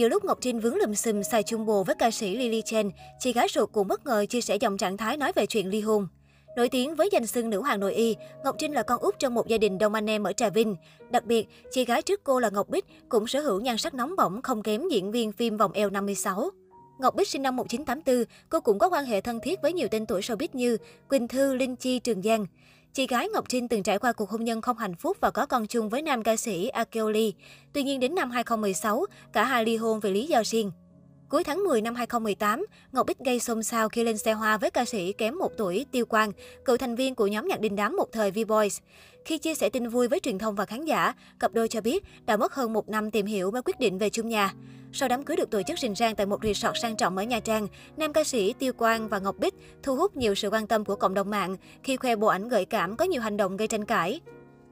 Giữa 0.00 0.08
lúc 0.08 0.24
Ngọc 0.24 0.38
Trinh 0.40 0.60
vướng 0.60 0.76
lùm 0.76 0.94
xùm 0.94 1.22
xài 1.22 1.42
chung 1.42 1.66
bồ 1.66 1.84
với 1.84 1.94
ca 1.94 2.10
sĩ 2.10 2.36
Lily 2.36 2.62
Chen, 2.62 2.90
chị 3.18 3.32
gái 3.32 3.46
ruột 3.50 3.72
cũng 3.72 3.88
bất 3.88 4.06
ngờ 4.06 4.26
chia 4.28 4.40
sẻ 4.40 4.56
dòng 4.56 4.76
trạng 4.76 4.96
thái 4.96 5.16
nói 5.16 5.32
về 5.34 5.46
chuyện 5.46 5.68
ly 5.68 5.80
hôn. 5.80 6.08
Nổi 6.56 6.68
tiếng 6.68 6.94
với 6.94 7.08
danh 7.12 7.26
xưng 7.26 7.50
nữ 7.50 7.60
hoàng 7.60 7.80
nội 7.80 7.94
y, 7.94 8.16
Ngọc 8.44 8.56
Trinh 8.58 8.72
là 8.72 8.82
con 8.82 9.00
út 9.00 9.18
trong 9.18 9.34
một 9.34 9.48
gia 9.48 9.58
đình 9.58 9.78
đông 9.78 9.94
anh 9.94 10.10
em 10.10 10.22
ở 10.22 10.32
Trà 10.32 10.50
Vinh. 10.50 10.76
Đặc 11.10 11.24
biệt, 11.24 11.48
chị 11.70 11.84
gái 11.84 12.02
trước 12.02 12.24
cô 12.24 12.40
là 12.40 12.50
Ngọc 12.50 12.68
Bích 12.68 12.84
cũng 13.08 13.26
sở 13.26 13.40
hữu 13.40 13.60
nhan 13.60 13.78
sắc 13.78 13.94
nóng 13.94 14.16
bỏng 14.16 14.42
không 14.42 14.62
kém 14.62 14.88
diễn 14.90 15.10
viên 15.10 15.32
phim 15.32 15.56
Vòng 15.56 15.72
eo 15.72 15.90
56. 15.90 16.50
Ngọc 17.00 17.14
Bích 17.14 17.28
sinh 17.28 17.42
năm 17.42 17.56
1984, 17.56 18.24
cô 18.48 18.60
cũng 18.60 18.78
có 18.78 18.88
quan 18.88 19.04
hệ 19.04 19.20
thân 19.20 19.40
thiết 19.40 19.62
với 19.62 19.72
nhiều 19.72 19.88
tên 19.90 20.06
tuổi 20.06 20.20
showbiz 20.20 20.48
như 20.52 20.76
Quỳnh 21.08 21.28
Thư, 21.28 21.54
Linh 21.54 21.76
Chi, 21.76 21.98
Trường 21.98 22.22
Giang. 22.22 22.46
Chị 22.92 23.06
gái 23.06 23.28
Ngọc 23.28 23.44
Trinh 23.48 23.68
từng 23.68 23.82
trải 23.82 23.98
qua 23.98 24.12
cuộc 24.12 24.30
hôn 24.30 24.44
nhân 24.44 24.60
không 24.60 24.78
hạnh 24.78 24.94
phúc 24.94 25.16
và 25.20 25.30
có 25.30 25.46
con 25.46 25.66
chung 25.66 25.88
với 25.88 26.02
nam 26.02 26.22
ca 26.22 26.36
sĩ 26.36 26.68
Akeoli. 26.68 27.34
Tuy 27.72 27.82
nhiên 27.82 28.00
đến 28.00 28.14
năm 28.14 28.30
2016, 28.30 29.04
cả 29.32 29.44
hai 29.44 29.64
ly 29.64 29.76
hôn 29.76 30.00
vì 30.00 30.10
lý 30.10 30.26
do 30.26 30.42
riêng. 30.44 30.70
Cuối 31.30 31.44
tháng 31.44 31.64
10 31.64 31.80
năm 31.80 31.94
2018, 31.94 32.66
Ngọc 32.92 33.06
Bích 33.06 33.18
gây 33.18 33.40
xôn 33.40 33.62
xao 33.62 33.88
khi 33.88 34.04
lên 34.04 34.18
xe 34.18 34.32
hoa 34.32 34.56
với 34.56 34.70
ca 34.70 34.84
sĩ 34.84 35.12
kém 35.12 35.38
một 35.38 35.52
tuổi 35.56 35.86
Tiêu 35.92 36.06
Quang, 36.06 36.32
cựu 36.64 36.76
thành 36.76 36.96
viên 36.96 37.14
của 37.14 37.26
nhóm 37.26 37.48
nhạc 37.48 37.60
đình 37.60 37.76
đám 37.76 37.96
một 37.96 38.12
thời 38.12 38.30
V-Boys. 38.30 38.80
Khi 39.24 39.38
chia 39.38 39.54
sẻ 39.54 39.70
tin 39.70 39.88
vui 39.88 40.08
với 40.08 40.20
truyền 40.20 40.38
thông 40.38 40.54
và 40.54 40.64
khán 40.66 40.84
giả, 40.84 41.14
cặp 41.38 41.52
đôi 41.52 41.68
cho 41.68 41.80
biết 41.80 42.04
đã 42.26 42.36
mất 42.36 42.54
hơn 42.54 42.72
một 42.72 42.88
năm 42.88 43.10
tìm 43.10 43.26
hiểu 43.26 43.50
mới 43.50 43.62
quyết 43.62 43.80
định 43.80 43.98
về 43.98 44.10
chung 44.10 44.28
nhà. 44.28 44.54
Sau 44.92 45.08
đám 45.08 45.24
cưới 45.24 45.36
được 45.36 45.50
tổ 45.50 45.62
chức 45.62 45.78
rình 45.78 45.94
rang 45.94 46.16
tại 46.16 46.26
một 46.26 46.42
resort 46.42 46.78
sang 46.82 46.96
trọng 46.96 47.16
ở 47.16 47.22
Nha 47.22 47.40
Trang, 47.40 47.66
nam 47.96 48.12
ca 48.12 48.24
sĩ 48.24 48.52
Tiêu 48.52 48.72
Quang 48.72 49.08
và 49.08 49.18
Ngọc 49.18 49.38
Bích 49.38 49.54
thu 49.82 49.96
hút 49.96 50.16
nhiều 50.16 50.34
sự 50.34 50.48
quan 50.48 50.66
tâm 50.66 50.84
của 50.84 50.96
cộng 50.96 51.14
đồng 51.14 51.30
mạng 51.30 51.56
khi 51.82 51.96
khoe 51.96 52.16
bộ 52.16 52.26
ảnh 52.26 52.48
gợi 52.48 52.64
cảm 52.64 52.96
có 52.96 53.04
nhiều 53.04 53.22
hành 53.22 53.36
động 53.36 53.56
gây 53.56 53.68
tranh 53.68 53.84
cãi. 53.84 54.20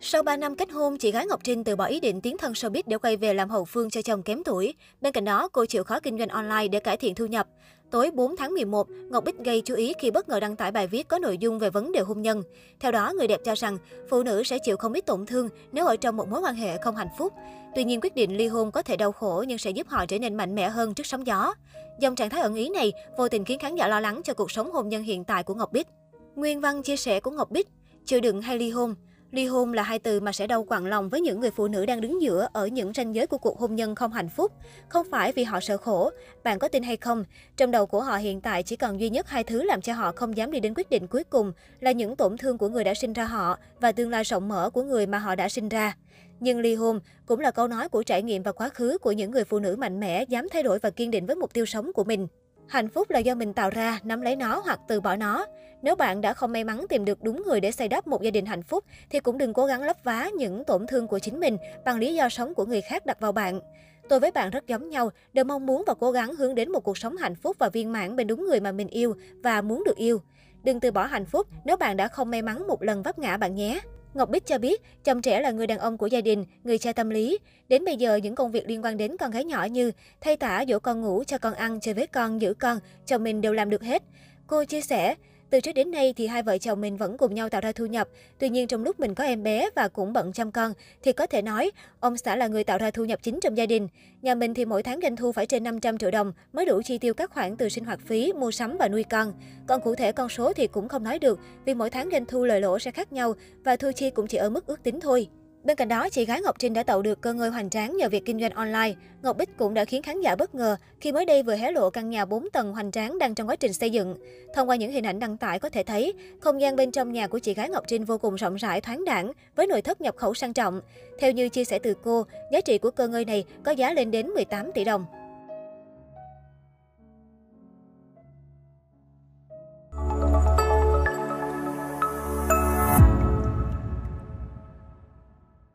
Sau 0.00 0.22
3 0.22 0.36
năm 0.36 0.56
kết 0.56 0.70
hôn, 0.72 0.98
chị 0.98 1.10
gái 1.10 1.26
Ngọc 1.26 1.40
Trinh 1.44 1.64
từ 1.64 1.76
bỏ 1.76 1.84
ý 1.84 2.00
định 2.00 2.20
tiến 2.20 2.38
thân 2.38 2.52
showbiz 2.52 2.82
để 2.86 2.98
quay 2.98 3.16
về 3.16 3.34
làm 3.34 3.50
hậu 3.50 3.64
phương 3.64 3.90
cho 3.90 4.02
chồng 4.02 4.22
kém 4.22 4.44
tuổi. 4.44 4.74
Bên 5.00 5.12
cạnh 5.12 5.24
đó, 5.24 5.48
cô 5.48 5.66
chịu 5.66 5.84
khó 5.84 6.00
kinh 6.00 6.18
doanh 6.18 6.28
online 6.28 6.68
để 6.68 6.80
cải 6.80 6.96
thiện 6.96 7.14
thu 7.14 7.26
nhập. 7.26 7.46
Tối 7.90 8.10
4 8.10 8.36
tháng 8.36 8.54
11, 8.54 8.88
Ngọc 8.90 9.24
Bích 9.24 9.38
gây 9.38 9.60
chú 9.60 9.74
ý 9.74 9.92
khi 10.00 10.10
bất 10.10 10.28
ngờ 10.28 10.40
đăng 10.40 10.56
tải 10.56 10.72
bài 10.72 10.86
viết 10.86 11.08
có 11.08 11.18
nội 11.18 11.38
dung 11.38 11.58
về 11.58 11.70
vấn 11.70 11.92
đề 11.92 12.00
hôn 12.00 12.22
nhân. 12.22 12.42
Theo 12.80 12.92
đó, 12.92 13.12
người 13.18 13.26
đẹp 13.26 13.40
cho 13.44 13.54
rằng 13.54 13.78
phụ 14.10 14.22
nữ 14.22 14.42
sẽ 14.42 14.58
chịu 14.58 14.76
không 14.76 14.92
ít 14.92 15.06
tổn 15.06 15.26
thương 15.26 15.48
nếu 15.72 15.86
ở 15.86 15.96
trong 15.96 16.16
một 16.16 16.28
mối 16.28 16.40
quan 16.40 16.54
hệ 16.54 16.78
không 16.78 16.96
hạnh 16.96 17.08
phúc. 17.18 17.32
Tuy 17.74 17.84
nhiên, 17.84 18.00
quyết 18.00 18.14
định 18.14 18.36
ly 18.36 18.46
hôn 18.46 18.70
có 18.70 18.82
thể 18.82 18.96
đau 18.96 19.12
khổ 19.12 19.44
nhưng 19.48 19.58
sẽ 19.58 19.70
giúp 19.70 19.88
họ 19.88 20.06
trở 20.06 20.18
nên 20.18 20.34
mạnh 20.34 20.54
mẽ 20.54 20.68
hơn 20.68 20.94
trước 20.94 21.06
sóng 21.06 21.26
gió. 21.26 21.54
Dòng 22.00 22.14
trạng 22.14 22.30
thái 22.30 22.40
ẩn 22.40 22.54
ý 22.54 22.68
này 22.68 22.92
vô 23.16 23.28
tình 23.28 23.44
khiến 23.44 23.58
khán 23.58 23.74
giả 23.74 23.88
lo 23.88 24.00
lắng 24.00 24.20
cho 24.24 24.34
cuộc 24.34 24.50
sống 24.50 24.70
hôn 24.70 24.88
nhân 24.88 25.02
hiện 25.02 25.24
tại 25.24 25.42
của 25.42 25.54
Ngọc 25.54 25.72
Bích. 25.72 25.86
Nguyên 26.34 26.60
văn 26.60 26.82
chia 26.82 26.96
sẻ 26.96 27.20
của 27.20 27.30
Ngọc 27.30 27.50
Bích, 27.50 27.68
chịu 28.04 28.20
đựng 28.20 28.42
hay 28.42 28.58
ly 28.58 28.70
hôn, 28.70 28.94
Ly 29.30 29.46
hôn 29.46 29.72
là 29.72 29.82
hai 29.82 29.98
từ 29.98 30.20
mà 30.20 30.32
sẽ 30.32 30.46
đau 30.46 30.64
quặn 30.64 30.90
lòng 30.90 31.08
với 31.08 31.20
những 31.20 31.40
người 31.40 31.50
phụ 31.50 31.68
nữ 31.68 31.86
đang 31.86 32.00
đứng 32.00 32.22
giữa 32.22 32.48
ở 32.52 32.66
những 32.66 32.92
ranh 32.92 33.14
giới 33.14 33.26
của 33.26 33.38
cuộc 33.38 33.58
hôn 33.58 33.74
nhân 33.74 33.94
không 33.94 34.12
hạnh 34.12 34.28
phúc. 34.28 34.52
Không 34.88 35.06
phải 35.10 35.32
vì 35.32 35.44
họ 35.44 35.60
sợ 35.60 35.76
khổ, 35.76 36.10
bạn 36.44 36.58
có 36.58 36.68
tin 36.68 36.82
hay 36.82 36.96
không, 36.96 37.24
trong 37.56 37.70
đầu 37.70 37.86
của 37.86 38.02
họ 38.02 38.16
hiện 38.16 38.40
tại 38.40 38.62
chỉ 38.62 38.76
còn 38.76 39.00
duy 39.00 39.10
nhất 39.10 39.28
hai 39.28 39.44
thứ 39.44 39.62
làm 39.62 39.80
cho 39.80 39.92
họ 39.92 40.12
không 40.12 40.36
dám 40.36 40.50
đi 40.50 40.60
đến 40.60 40.74
quyết 40.76 40.90
định 40.90 41.06
cuối 41.06 41.24
cùng 41.24 41.52
là 41.80 41.92
những 41.92 42.16
tổn 42.16 42.36
thương 42.36 42.58
của 42.58 42.68
người 42.68 42.84
đã 42.84 42.94
sinh 42.94 43.12
ra 43.12 43.24
họ 43.24 43.58
và 43.80 43.92
tương 43.92 44.10
lai 44.10 44.22
rộng 44.24 44.48
mở 44.48 44.70
của 44.70 44.82
người 44.82 45.06
mà 45.06 45.18
họ 45.18 45.34
đã 45.34 45.48
sinh 45.48 45.68
ra. 45.68 45.96
Nhưng 46.40 46.60
ly 46.60 46.74
hôn 46.74 47.00
cũng 47.26 47.40
là 47.40 47.50
câu 47.50 47.68
nói 47.68 47.88
của 47.88 48.02
trải 48.02 48.22
nghiệm 48.22 48.42
và 48.42 48.52
quá 48.52 48.68
khứ 48.68 48.98
của 48.98 49.12
những 49.12 49.30
người 49.30 49.44
phụ 49.44 49.58
nữ 49.58 49.76
mạnh 49.76 50.00
mẽ 50.00 50.24
dám 50.28 50.48
thay 50.52 50.62
đổi 50.62 50.78
và 50.78 50.90
kiên 50.90 51.10
định 51.10 51.26
với 51.26 51.36
mục 51.36 51.52
tiêu 51.52 51.66
sống 51.66 51.92
của 51.92 52.04
mình. 52.04 52.26
Hạnh 52.68 52.88
phúc 52.88 53.10
là 53.10 53.18
do 53.18 53.34
mình 53.34 53.52
tạo 53.52 53.70
ra, 53.70 53.98
nắm 54.04 54.20
lấy 54.20 54.36
nó 54.36 54.62
hoặc 54.64 54.80
từ 54.88 55.00
bỏ 55.00 55.16
nó. 55.16 55.46
Nếu 55.82 55.96
bạn 55.96 56.20
đã 56.20 56.34
không 56.34 56.52
may 56.52 56.64
mắn 56.64 56.86
tìm 56.88 57.04
được 57.04 57.22
đúng 57.22 57.42
người 57.46 57.60
để 57.60 57.72
xây 57.72 57.88
đắp 57.88 58.06
một 58.06 58.22
gia 58.22 58.30
đình 58.30 58.46
hạnh 58.46 58.62
phúc, 58.62 58.84
thì 59.10 59.20
cũng 59.20 59.38
đừng 59.38 59.52
cố 59.52 59.66
gắng 59.66 59.82
lấp 59.82 59.96
vá 60.04 60.28
những 60.36 60.64
tổn 60.64 60.86
thương 60.86 61.06
của 61.06 61.18
chính 61.18 61.40
mình 61.40 61.56
bằng 61.84 61.98
lý 61.98 62.14
do 62.14 62.28
sống 62.28 62.54
của 62.54 62.66
người 62.66 62.80
khác 62.80 63.06
đặt 63.06 63.20
vào 63.20 63.32
bạn. 63.32 63.60
Tôi 64.08 64.20
với 64.20 64.30
bạn 64.30 64.50
rất 64.50 64.66
giống 64.66 64.88
nhau, 64.88 65.10
đều 65.32 65.44
mong 65.44 65.66
muốn 65.66 65.84
và 65.86 65.94
cố 65.94 66.10
gắng 66.10 66.34
hướng 66.34 66.54
đến 66.54 66.72
một 66.72 66.80
cuộc 66.80 66.98
sống 66.98 67.16
hạnh 67.16 67.34
phúc 67.34 67.56
và 67.58 67.68
viên 67.68 67.92
mãn 67.92 68.16
bên 68.16 68.26
đúng 68.26 68.46
người 68.46 68.60
mà 68.60 68.72
mình 68.72 68.88
yêu 68.88 69.14
và 69.42 69.60
muốn 69.62 69.84
được 69.84 69.96
yêu. 69.96 70.20
Đừng 70.62 70.80
từ 70.80 70.90
bỏ 70.90 71.06
hạnh 71.06 71.26
phúc 71.26 71.46
nếu 71.64 71.76
bạn 71.76 71.96
đã 71.96 72.08
không 72.08 72.30
may 72.30 72.42
mắn 72.42 72.66
một 72.66 72.82
lần 72.82 73.02
vấp 73.02 73.18
ngã 73.18 73.36
bạn 73.36 73.54
nhé. 73.54 73.80
Ngọc 74.14 74.30
Bích 74.30 74.46
cho 74.46 74.58
biết, 74.58 74.82
chồng 75.04 75.22
trẻ 75.22 75.40
là 75.40 75.50
người 75.50 75.66
đàn 75.66 75.78
ông 75.78 75.98
của 75.98 76.06
gia 76.06 76.20
đình, 76.20 76.44
người 76.64 76.78
cha 76.78 76.92
tâm 76.92 77.10
lý. 77.10 77.38
Đến 77.68 77.84
bây 77.84 77.96
giờ, 77.96 78.16
những 78.16 78.34
công 78.34 78.50
việc 78.50 78.68
liên 78.68 78.84
quan 78.84 78.96
đến 78.96 79.16
con 79.16 79.30
gái 79.30 79.44
nhỏ 79.44 79.64
như 79.64 79.92
thay 80.20 80.36
tả, 80.36 80.64
dỗ 80.68 80.78
con 80.78 81.00
ngủ, 81.00 81.24
cho 81.26 81.38
con 81.38 81.54
ăn, 81.54 81.80
chơi 81.80 81.94
với 81.94 82.06
con, 82.06 82.40
giữ 82.40 82.54
con, 82.54 82.78
chồng 83.06 83.24
mình 83.24 83.40
đều 83.40 83.52
làm 83.52 83.70
được 83.70 83.82
hết. 83.82 84.02
Cô 84.46 84.64
chia 84.64 84.80
sẻ, 84.80 85.14
từ 85.50 85.60
trước 85.60 85.72
đến 85.72 85.90
nay 85.90 86.14
thì 86.16 86.26
hai 86.26 86.42
vợ 86.42 86.58
chồng 86.58 86.80
mình 86.80 86.96
vẫn 86.96 87.16
cùng 87.16 87.34
nhau 87.34 87.48
tạo 87.48 87.60
ra 87.60 87.72
thu 87.72 87.86
nhập. 87.86 88.08
Tuy 88.38 88.48
nhiên 88.48 88.66
trong 88.66 88.84
lúc 88.84 89.00
mình 89.00 89.14
có 89.14 89.24
em 89.24 89.42
bé 89.42 89.70
và 89.74 89.88
cũng 89.88 90.12
bận 90.12 90.32
chăm 90.32 90.52
con 90.52 90.72
thì 91.02 91.12
có 91.12 91.26
thể 91.26 91.42
nói 91.42 91.70
ông 92.00 92.16
xã 92.16 92.36
là 92.36 92.46
người 92.46 92.64
tạo 92.64 92.78
ra 92.78 92.90
thu 92.90 93.04
nhập 93.04 93.18
chính 93.22 93.40
trong 93.40 93.56
gia 93.56 93.66
đình. 93.66 93.88
Nhà 94.22 94.34
mình 94.34 94.54
thì 94.54 94.64
mỗi 94.64 94.82
tháng 94.82 95.00
doanh 95.02 95.16
thu 95.16 95.32
phải 95.32 95.46
trên 95.46 95.64
500 95.64 95.98
triệu 95.98 96.10
đồng 96.10 96.32
mới 96.52 96.64
đủ 96.64 96.82
chi 96.84 96.98
tiêu 96.98 97.14
các 97.14 97.30
khoản 97.30 97.56
từ 97.56 97.68
sinh 97.68 97.84
hoạt 97.84 98.00
phí, 98.00 98.32
mua 98.32 98.50
sắm 98.50 98.76
và 98.78 98.88
nuôi 98.88 99.04
con. 99.10 99.32
Còn 99.66 99.80
cụ 99.80 99.94
thể 99.94 100.12
con 100.12 100.28
số 100.28 100.52
thì 100.52 100.66
cũng 100.66 100.88
không 100.88 101.04
nói 101.04 101.18
được 101.18 101.40
vì 101.64 101.74
mỗi 101.74 101.90
tháng 101.90 102.08
doanh 102.12 102.26
thu 102.26 102.44
lời 102.44 102.60
lỗ 102.60 102.78
sẽ 102.78 102.90
khác 102.90 103.12
nhau 103.12 103.34
và 103.64 103.76
thu 103.76 103.90
chi 103.92 104.10
cũng 104.10 104.26
chỉ 104.26 104.38
ở 104.38 104.50
mức 104.50 104.66
ước 104.66 104.82
tính 104.82 105.00
thôi. 105.00 105.28
Bên 105.64 105.76
cạnh 105.76 105.88
đó, 105.88 106.08
chị 106.08 106.24
gái 106.24 106.40
Ngọc 106.40 106.58
Trinh 106.58 106.74
đã 106.74 106.82
tạo 106.82 107.02
được 107.02 107.20
cơ 107.20 107.32
ngơi 107.32 107.50
hoành 107.50 107.70
tráng 107.70 107.96
nhờ 107.96 108.08
việc 108.08 108.24
kinh 108.24 108.40
doanh 108.40 108.50
online. 108.50 108.94
Ngọc 109.22 109.36
Bích 109.36 109.56
cũng 109.56 109.74
đã 109.74 109.84
khiến 109.84 110.02
khán 110.02 110.20
giả 110.20 110.36
bất 110.36 110.54
ngờ 110.54 110.76
khi 111.00 111.12
mới 111.12 111.24
đây 111.24 111.42
vừa 111.42 111.54
hé 111.54 111.72
lộ 111.72 111.90
căn 111.90 112.10
nhà 112.10 112.24
4 112.24 112.50
tầng 112.50 112.72
hoành 112.72 112.90
tráng 112.90 113.18
đang 113.18 113.34
trong 113.34 113.48
quá 113.48 113.56
trình 113.56 113.72
xây 113.72 113.90
dựng. 113.90 114.16
Thông 114.54 114.68
qua 114.68 114.76
những 114.76 114.92
hình 114.92 115.06
ảnh 115.06 115.18
đăng 115.18 115.36
tải 115.36 115.58
có 115.58 115.68
thể 115.68 115.82
thấy, 115.82 116.14
không 116.40 116.60
gian 116.60 116.76
bên 116.76 116.90
trong 116.90 117.12
nhà 117.12 117.26
của 117.26 117.38
chị 117.38 117.54
gái 117.54 117.68
Ngọc 117.68 117.84
Trinh 117.86 118.04
vô 118.04 118.18
cùng 118.18 118.34
rộng 118.34 118.56
rãi, 118.56 118.80
thoáng 118.80 119.04
đẳng 119.04 119.32
với 119.56 119.66
nội 119.66 119.82
thất 119.82 120.00
nhập 120.00 120.16
khẩu 120.16 120.34
sang 120.34 120.52
trọng. 120.52 120.80
Theo 121.18 121.32
như 121.32 121.48
chia 121.48 121.64
sẻ 121.64 121.78
từ 121.78 121.94
cô, 122.04 122.26
giá 122.52 122.60
trị 122.60 122.78
của 122.78 122.90
cơ 122.90 123.08
ngơi 123.08 123.24
này 123.24 123.44
có 123.64 123.72
giá 123.72 123.92
lên 123.92 124.10
đến 124.10 124.26
18 124.26 124.72
tỷ 124.72 124.84
đồng. 124.84 125.06